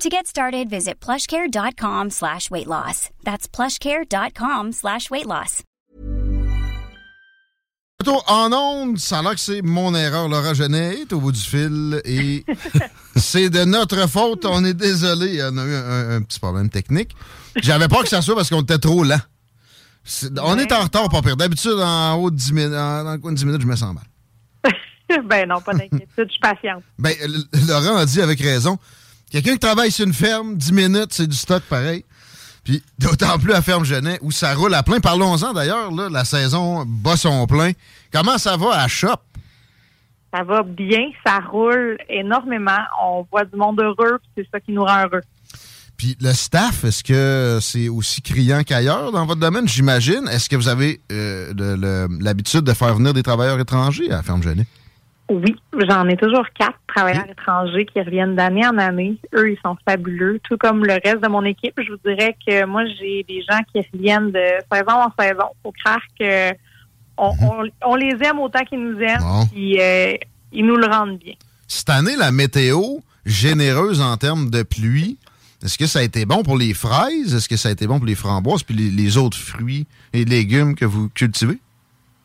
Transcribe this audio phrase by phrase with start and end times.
[0.00, 3.10] To get started, visit plushcare.com slash weight loss.
[3.24, 5.62] That's plushcare.com slash weight loss.
[8.26, 10.28] En ondes, ça a l'air que c'est mon erreur.
[10.28, 12.44] Laura Genet est au bout du fil et
[13.16, 14.44] c'est de notre faute.
[14.44, 15.40] On est désolé.
[15.44, 17.14] On a eu un, un petit problème technique.
[17.54, 19.20] J'avais peur que ça soit parce qu'on était trop lent.
[20.02, 21.36] C'est- on est en retard, pas pire.
[21.36, 23.94] D'habitude, en haut de 10 minutes, dans le coin de 10 minutes, je me sens
[23.94, 24.04] mal.
[25.28, 26.82] ben non, pas d'inquiétude, je suis patiente.
[26.98, 27.14] Ben,
[27.68, 28.78] Laurent a dit avec raison.
[29.32, 32.04] Quelqu'un qui travaille sur une ferme, 10 minutes, c'est du stock pareil.
[32.64, 35.00] Puis d'autant plus à Ferme Genet, où ça roule à plein.
[35.00, 37.72] Parlons-en d'ailleurs, là, la saison bat son plein.
[38.12, 39.16] Comment ça va à Shop?
[40.34, 42.78] Ça va bien, ça roule énormément.
[43.02, 45.22] On voit du monde heureux, puis c'est ça qui nous rend heureux.
[45.96, 50.28] Puis le staff, est-ce que c'est aussi criant qu'ailleurs dans votre domaine, j'imagine?
[50.30, 51.54] Est-ce que vous avez euh,
[52.20, 54.66] l'habitude de faire venir des travailleurs étrangers à Ferme Genet?
[55.30, 55.56] Oui,
[55.88, 59.16] j'en ai toujours quatre travailleurs étrangers qui reviennent d'année en année.
[59.34, 61.74] Eux, ils sont fabuleux, tout comme le reste de mon équipe.
[61.78, 65.44] Je vous dirais que moi, j'ai des gens qui reviennent de saison en saison.
[65.62, 66.50] Faut croire que
[67.16, 69.46] on, on- on les aime autant qu'ils nous aiment, Bon.
[69.46, 70.14] puis euh,
[70.52, 71.34] ils nous le rendent bien.
[71.68, 72.80] Cette année, la météo
[73.24, 75.16] généreuse en termes de pluie,
[75.62, 77.34] est-ce que ça a été bon pour les fraises?
[77.34, 80.24] Est-ce que ça a été bon pour les framboises puis les, les autres fruits et
[80.24, 81.58] légumes que vous cultivez?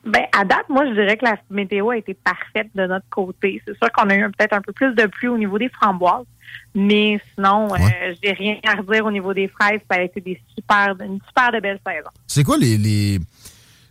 [0.06, 3.62] Ben, à date, moi, je dirais que la météo a été parfaite de notre côté.
[3.68, 6.25] C'est sûr qu'on a eu peut-être un peu plus de pluie au niveau des framboises,
[6.74, 9.81] mais sinon, euh, j'ai rien à redire au niveau des fraises.
[9.91, 12.09] Ça a été des super, une super de belle saison.
[12.25, 13.19] C'est quoi les, les,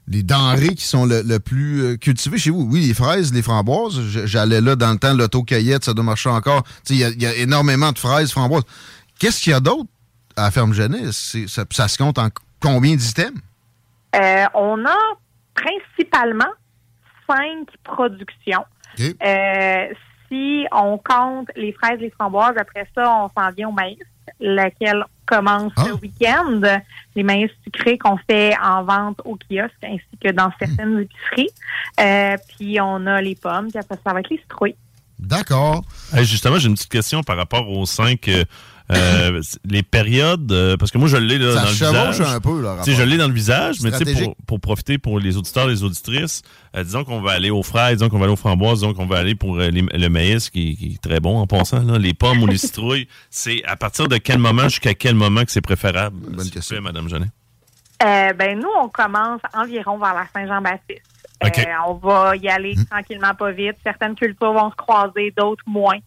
[0.09, 2.63] les denrées qui sont le, le plus euh, cultivées chez vous?
[2.71, 4.01] Oui, les fraises, les framboises.
[4.25, 6.63] J'allais là dans le temps, l'auto-cueillette, ça doit marcher encore.
[6.89, 8.65] Il y, a- il y a énormément de fraises, framboises.
[9.19, 9.91] Qu'est-ce qu'il y a d'autre
[10.35, 10.73] à la ferme
[11.13, 12.29] Ça, ça se compte en
[12.59, 13.39] combien d'items?
[14.15, 14.97] Euh, on a
[15.67, 16.53] principalement
[17.29, 18.65] cinq productions.
[19.01, 19.87] Euh,
[20.29, 23.99] si on compte les fraises, les framboises, après ça, on s'en vient au maïs,
[24.41, 25.85] lequel commence Ah.
[25.89, 26.61] le week-end.
[27.15, 31.51] Les maïs sucrés qu'on fait en vente au kiosque ainsi que dans certaines épiceries.
[32.01, 34.77] Euh, puis on a les pommes, puis après ça va être les citrouilles.
[35.19, 35.83] D'accord.
[36.13, 38.29] Hey, justement, j'ai une petite question par rapport aux cinq.
[38.29, 38.45] euh,
[38.93, 42.21] euh, les périodes, euh, parce que moi je l'ai dans le visage.
[42.21, 44.61] un peu, là, Tu sais, je l'ai dans le visage, mais tu sais, pour, pour
[44.61, 46.43] profiter pour les auditeurs, les auditrices,
[46.77, 49.07] euh, disons qu'on va aller aux fraises, disons qu'on va aller aux framboises, disons qu'on
[49.07, 51.99] va aller pour euh, les- le maïs qui, qui est très bon en passant, là,
[51.99, 53.09] les pommes ou les citrouilles.
[53.31, 56.17] C'est à partir de quel moment jusqu'à quel moment que c'est préférable?
[56.31, 56.81] Bonne question.
[56.81, 57.27] Madame Genet.
[58.05, 61.01] Euh, ben nous, on commence environ vers la Saint-Jean-Baptiste.
[61.45, 61.49] Euh,
[61.89, 63.77] on va y aller tranquillement, pas vite.
[63.83, 65.99] Certaines cultures vont se croiser, d'autres moins.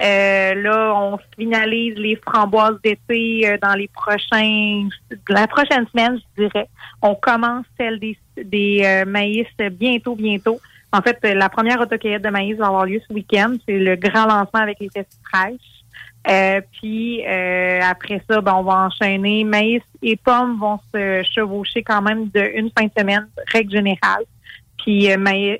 [0.00, 4.88] Euh, là, on finalise les framboises d'été euh, dans les prochains,
[5.28, 6.68] la prochaine semaine, je dirais.
[7.02, 10.60] On commence celle des, des euh, maïs bientôt, bientôt.
[10.92, 13.56] En fait, euh, la première autocueillette de maïs va avoir lieu ce week-end.
[13.66, 15.58] C'est le grand lancement avec les fesses fraîches.
[16.28, 19.42] Euh, puis euh, après ça, ben, on va enchaîner.
[19.42, 24.24] Maïs et pommes vont se chevaucher quand même de une fin de semaine, règle générale.
[24.78, 25.58] Puis maïs,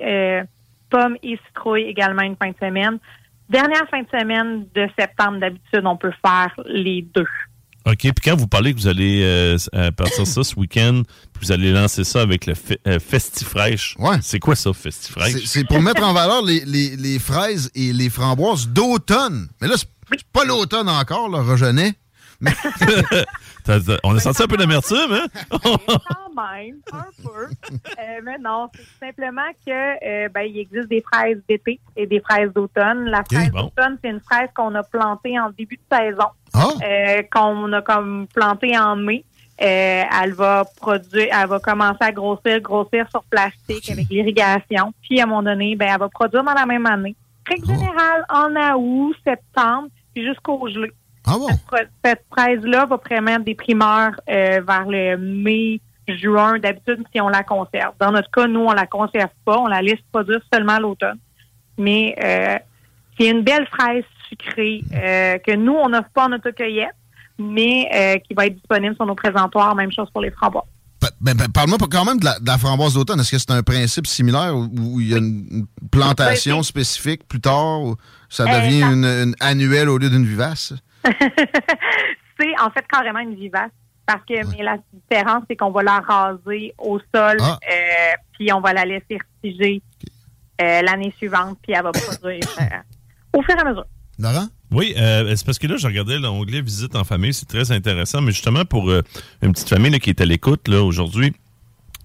[0.89, 2.99] pommes et citrouilles également une fin de semaine.
[3.49, 7.25] Dernière fin de semaine de septembre, d'habitude, on peut faire les deux.
[7.85, 7.97] OK.
[8.01, 9.57] Puis quand vous parlez que vous allez euh,
[9.91, 11.01] partir ça ce week-end,
[11.33, 13.95] puis vous allez lancer ça avec le fe- euh, Festifraîche.
[14.21, 15.45] C'est quoi ça, Festifraîche?
[15.45, 19.47] C'est- pour mettre en valeur les, les- les fraises et les framboises d'automne.
[19.61, 21.93] Mais là, c'est pas l'automne encore, là, Regenet.
[24.03, 25.27] On a senti un peu d'amertume, hein?
[26.53, 27.47] Même, un peu.
[27.99, 32.05] Euh, mais non, c'est tout simplement que euh, ben, il existe des fraises d'été et
[32.07, 33.05] des fraises d'automne.
[33.05, 33.63] La fraise bon.
[33.63, 36.67] d'automne, c'est une fraise qu'on a plantée en début de saison, Ah!
[36.83, 39.25] euh, qu'on a comme plantée en mai.
[39.57, 44.93] Elle va produire, elle va commencer à grossir, grossir sur plastique avec l'irrigation.
[45.01, 47.15] Puis à un moment donné, ben, elle va produire dans la même année.
[47.45, 50.91] Règle générale, en août, septembre, puis jusqu'au gelé.
[51.25, 51.47] Ah bon?
[52.03, 55.79] Cette, fraise-là va permettre des primeurs euh, vers le mai,
[56.17, 57.93] juin, d'habitude, si on la conserve.
[57.99, 59.57] Dans notre cas, nous, on la conserve pas.
[59.57, 61.19] On la laisse produire seulement à l'automne.
[61.77, 62.57] Mais euh,
[63.17, 66.95] c'est une belle fraise sucrée euh, que nous, on n'offre pas en autocueillette,
[67.37, 69.75] mais euh, qui va être disponible sur nos présentoirs.
[69.75, 70.63] Même chose pour les framboises.
[71.21, 73.19] Ben, ben, Parle-moi quand même de la, framboise d'automne.
[73.21, 77.81] Est-ce que c'est un principe similaire où, il y a une plantation spécifique plus tard
[77.81, 77.95] où
[78.27, 80.73] ça devient une, annuelle au lieu d'une vivace?
[81.05, 83.71] c'est en fait carrément une vivace.
[84.09, 87.59] Parce que mais la différence, c'est qu'on va la raser au sol, ah.
[87.71, 89.83] euh, puis on va la laisser retiger
[90.59, 93.85] euh, l'année suivante, puis elle va produire euh, au fur et à mesure.
[94.17, 94.47] Laurent?
[94.71, 98.31] Oui, c'est parce que là, je regardais l'onglet Visite en famille, c'est très intéressant, mais
[98.31, 101.33] justement pour une petite famille qui est à l'écoute aujourd'hui,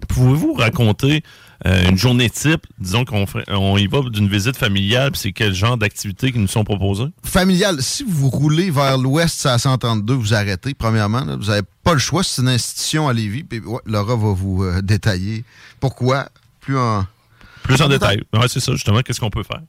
[0.06, 1.22] pouvez-vous raconter
[1.64, 5.78] une journée type, disons qu'on on y va d'une visite familiale, puis c'est quel genre
[5.78, 7.08] d'activités qui nous sont proposées?
[7.22, 11.24] Familiale, si vous roulez vers l'ouest à 132, vous arrêtez, premièrement.
[11.36, 13.44] vous n'avez pas le choix, c'est une institution à Lévis.
[13.44, 15.44] Puis, Laura va vous détailler
[15.80, 16.26] pourquoi,
[16.60, 17.04] plus en...
[17.62, 18.22] Plus en détail.
[18.32, 19.00] Oui, c'est ça, justement.
[19.00, 19.60] Qu'est-ce qu'on peut faire?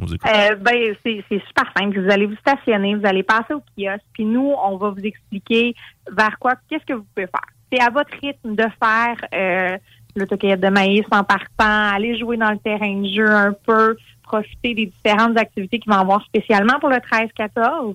[0.00, 2.00] Euh, ben, c'est super simple.
[2.00, 5.74] Vous allez vous stationner, vous allez passer au kiosque, puis nous, on va vous expliquer
[6.10, 7.46] vers quoi, qu'est-ce que vous pouvez faire.
[7.72, 9.78] C'est à votre rythme de faire euh,
[10.16, 14.74] l'autocueillette de maïs en partant, aller jouer dans le terrain de jeu un peu, profiter
[14.74, 17.94] des différentes activités qui vont avoir spécialement pour le 13-14.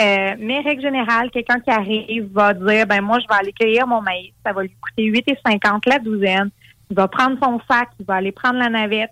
[0.00, 3.86] Euh, mais règle générale, quelqu'un qui arrive va dire, ben moi, je vais aller cueillir
[3.86, 4.32] mon maïs.
[4.44, 6.50] Ça va lui coûter 8,50 la douzaine.
[6.90, 9.10] Il va prendre son sac, il va aller prendre la navette,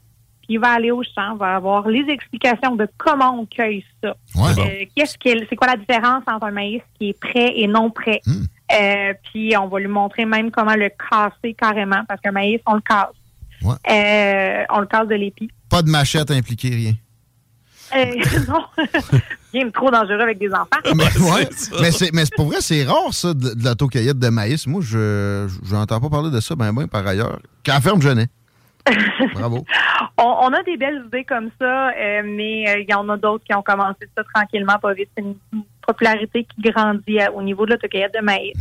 [0.48, 4.14] il va aller au champ, il va avoir les explications de comment on cueille ça.
[4.38, 8.20] Euh, qu'est-ce c'est quoi la différence entre un maïs qui est prêt et non prêt?
[8.24, 8.44] Hmm.
[8.72, 12.74] Euh, puis on va lui montrer même comment le casser carrément, parce qu'un maïs, on
[12.74, 13.08] le casse.
[13.62, 15.50] On le casse de l'épi.
[15.68, 16.92] Pas de machette impliquée, rien.
[18.48, 18.64] non,
[19.52, 20.66] bien trop dangereux avec des enfants.
[21.80, 24.66] Mais, c'est, mais pour vrai, c'est rare, ça, de, de l'autocueillette de maïs.
[24.66, 27.38] Moi, je n'entends pas parler de ça, ben, ben, par ailleurs.
[27.62, 28.28] Qu'à ferme Genet.
[29.34, 29.64] Bravo.
[30.18, 33.44] on, a des belles idées comme ça, euh, mais euh, il y en a d'autres
[33.44, 35.08] qui ont commencé ça tranquillement, pas vite.
[35.16, 35.36] C'est une,
[35.86, 38.54] popularité qui grandit au niveau de l'autocueillette de maïs.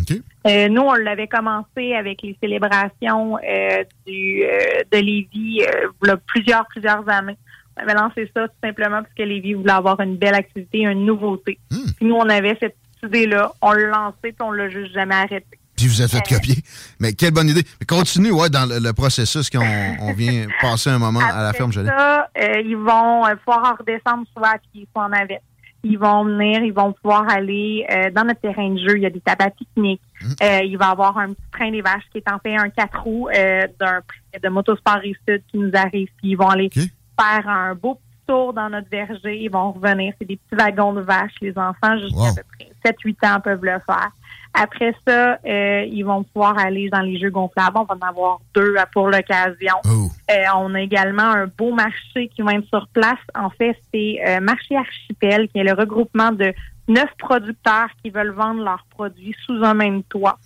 [0.46, 3.38] Euh, nous, on l'avait commencé avec les célébrations
[4.06, 4.44] du
[4.92, 5.64] de Lévis
[6.28, 7.36] plusieurs, plusieurs années.
[7.78, 11.06] On avait lancé ça tout simplement parce que Lévis voulait avoir une belle activité, une
[11.06, 11.60] nouveauté.
[11.72, 11.92] Hmm.
[11.98, 15.60] Puis nous, on avait cette idée-là, on l'a lancé, puis on l'a juste jamais arrêté.
[15.76, 16.56] Puis vous êtes fait copier.
[17.00, 17.64] Mais quelle bonne idée.
[17.80, 19.60] Mais continue, ouais, dans le, processus qu'on
[20.00, 21.90] on vient passer un moment à la ferme gelée.
[21.90, 25.42] ça, euh, ils vont euh, pouvoir redescendre soit à pied, soit en navette.
[25.84, 28.96] Ils vont venir, ils vont pouvoir aller euh, dans notre terrain de jeu.
[28.96, 30.02] Il y a des tabacs pique-nique.
[30.24, 30.34] Hum.
[30.64, 33.04] il va y avoir un petit train des vaches qui est en fait un quatre
[33.04, 33.28] roues
[33.80, 34.00] d'un
[34.42, 36.08] de Motosport Sud qui nous arrive.
[36.18, 36.70] Puis ils vont aller
[37.20, 39.38] faire un beau petit tour dans notre verger.
[39.38, 40.14] Ils vont revenir.
[40.20, 41.36] C'est des petits wagons de vaches.
[41.42, 44.12] Les enfants, jusqu'à peu près 7-8 ans, peuvent le faire.
[44.58, 47.78] Après ça, euh, ils vont pouvoir aller dans les jeux gonflables.
[47.78, 49.76] On va en avoir deux pour l'occasion.
[49.86, 50.08] Oh.
[50.32, 53.20] Euh, on a également un beau marché qui va être sur place.
[53.38, 56.54] En fait, c'est euh, Marché Archipel, qui est le regroupement de
[56.88, 60.38] neuf producteurs qui veulent vendre leurs produits sous un même toit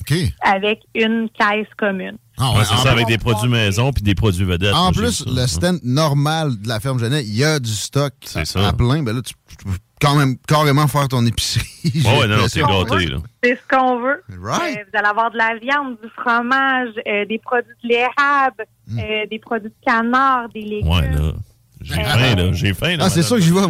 [0.42, 2.18] avec une caisse commune.
[2.38, 4.74] Ah c'est ça, avec des produits maison puis des produits vedettes.
[4.74, 8.14] En plus, le stand normal de la ferme Genet, il y a du stock
[8.56, 9.04] à, plein.
[9.04, 9.34] Ben là, tu,
[9.66, 9.72] peux
[10.02, 11.66] quand même carrément faire ton épicerie.
[12.06, 13.14] Oh, ouais, non, c'est gâté.
[13.44, 14.22] C'est ce qu'on veut.
[14.30, 19.00] Euh, vous allez avoir de la viande, du fromage, euh, des produits de l'érable, mm.
[19.00, 20.90] euh, des produits de canard, des légumes.
[20.90, 21.34] Ouais, là.
[21.82, 22.54] J'ai faim, là.
[22.54, 23.06] J'ai faim, là.
[23.06, 23.62] Ah, c'est ça que j'y vais.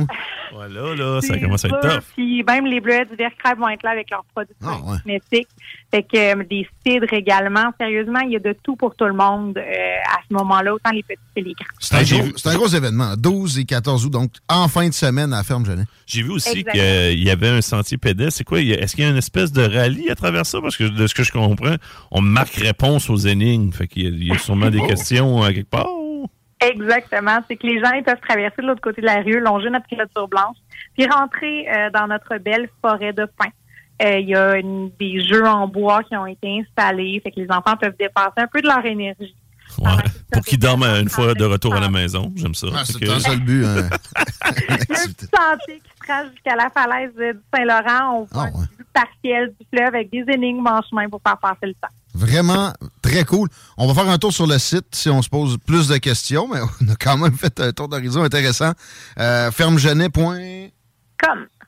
[0.52, 2.04] Voilà, là, ça commence à être tough.
[2.16, 5.48] Puis même les bleuets du crêpes vont être là avec leurs produits ah, cosmétiques.
[5.92, 7.72] Fait que euh, des cidres également.
[7.80, 10.92] Sérieusement, il y a de tout pour tout le monde euh, à ce moment-là, autant
[10.92, 11.66] les petits que les grands.
[11.80, 13.16] C'est un, gros événement.
[13.18, 15.86] 12 et 14 août, donc en fin de semaine à Ferme Genet.
[16.06, 18.40] J'ai vu aussi qu'il y avait un sentier pédestre.
[18.40, 18.60] C'est quoi?
[18.60, 20.60] Est-ce qu'il y a une espèce de rallye à travers ça?
[20.62, 21.76] Parce que de ce que je comprends,
[22.12, 23.72] on marque réponse aux énigmes.
[23.72, 25.88] Fait qu'il y, a sûrement des questions à quelque part.
[26.62, 27.40] Exactement.
[27.48, 29.88] C'est que les gens ils peuvent traverser de l'autre côté de la rue, longer notre
[29.88, 30.58] clôture blanche,
[30.98, 33.52] puis rentrer euh, dans notre belle forêt de pins.
[34.02, 37.52] Euh, il y a des jeux en bois qui ont été installés, fait que les
[37.52, 39.36] enfants peuvent dépasser un peu de leur énergie.
[39.78, 39.92] Ouais,
[40.32, 42.34] pour qu'ils dorment une fois de retour à la maison.
[42.36, 42.68] J'aime ça.
[42.74, 43.66] Ah, c'est un seul but.
[43.66, 43.90] Hein.
[44.70, 48.16] un petit sentier qui se rend jusqu'à la falaise du Saint-Laurent.
[48.16, 51.68] On voit ah, vue partielle du fleuve avec des énigmes en chemin pour faire passer
[51.68, 51.88] le temps.
[52.20, 53.48] Vraiment très cool.
[53.78, 56.50] On va faire un tour sur le site si on se pose plus de questions,
[56.52, 58.74] mais on a quand même fait un tour d'horizon intéressant.
[59.20, 60.72] Euh, fermegenet.com.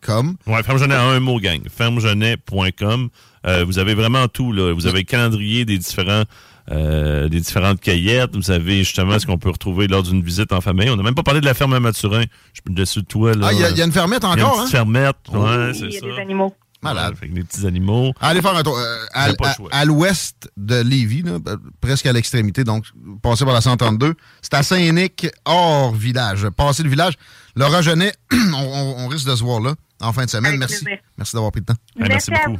[0.02, 0.36] Comme.
[0.48, 1.62] Ouais, fermegenet en un mot, gang.
[1.70, 3.10] Fermegenet.com.
[3.46, 4.74] Euh, vous avez vraiment tout, là.
[4.74, 6.24] Vous avez le calendrier des différents
[6.70, 8.36] euh, des différentes caillettes.
[8.36, 10.90] Vous avez justement ce qu'on peut retrouver lors d'une visite en famille.
[10.90, 12.24] On n'a même pas parlé de la ferme à Mathurin.
[12.54, 13.34] Je suis dessus de toi.
[13.34, 13.48] Là.
[13.50, 14.68] Ah, il y, a une fermette encore, y a une hein?
[14.68, 15.86] fermette, ouais, c'est ça.
[15.88, 16.54] Il y a des animaux.
[16.84, 17.16] Malade.
[17.16, 18.14] Fait que des petits animaux.
[18.20, 18.78] Allez faire un tour.
[18.78, 22.86] euh, à le l'ouest de Lévis, là, euh, presque à l'extrémité, donc
[23.22, 24.16] passez par la 132.
[24.42, 26.48] C'est à Saint-Nic, hors village.
[26.50, 27.14] Passez le village.
[27.56, 30.48] Laura Genet, on, on- on risque de se voir là en fin de semaine.
[30.54, 30.84] Avec Merci.
[30.84, 31.02] plaisir.
[31.18, 31.80] Merci d'avoir pris le temps.
[31.98, 32.58] Merci à vous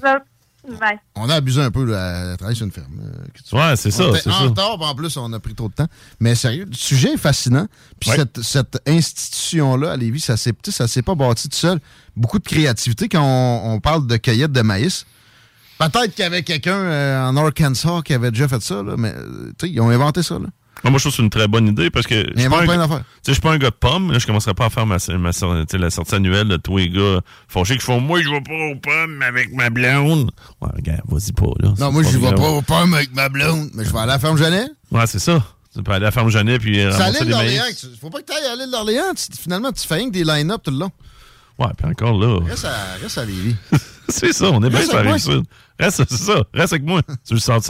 [1.16, 3.00] On a abusé un peu là, à travailler sur une ferme.
[3.02, 5.88] euh, Ouais, c'est ça, c'est en en plus, on a pris trop de temps.
[6.20, 7.68] Mais sérieux, le sujet est fascinant.
[8.00, 8.18] Puis Ouais.
[8.18, 11.80] cette, cette institution-là, à Lévis, ça s'est ça s'est pas bâti tout seul.
[12.16, 15.06] Beaucoup de créativité quand on, on parle de cueillette de maïs.
[15.80, 19.14] Peut-être qu'il y avait quelqu'un euh, en Arkansas qui avait déjà fait ça, là, mais
[19.16, 20.36] euh, tu sais, ils ont inventé ça.
[20.38, 20.48] Là.
[20.84, 22.24] Moi, je trouve que c'est une très bonne idée parce que.
[22.34, 23.00] plein gars- d'affaires.
[23.00, 24.12] Tu sais, je suis pas un gars de pommes.
[24.12, 26.58] Là, je commencerai pas à faire ma, ma, sor- tu sais, la sortie annuelle de
[26.58, 30.32] tous les gars fâchés qui font Moi, je vais pas aux pommes avec ma blonde.
[30.62, 31.74] Ouais, regarde, vas-y pas, là.
[31.80, 34.16] Non, moi, je vais pas aux pommes avec ma blonde, mais je vais aller à
[34.16, 34.66] la ferme Genet.
[34.92, 35.44] Ouais, c'est ça.
[35.74, 37.64] Tu peux aller à la ferme Genet puis C'est à l'île d'Orléans.
[38.02, 39.14] Faut pas que tu ailles à l'île d'Orléans.
[39.40, 40.92] Finalement, tu fais que des line-up tout le long.
[41.60, 42.40] Ouais, puis encore là.
[42.46, 43.56] Reste à, reste à Lévis.
[44.10, 45.12] c'est ça, on est bien sur la.
[45.14, 46.44] Reste, c'est ça.
[46.54, 47.02] Reste avec moi.
[47.26, 47.70] Tu le sens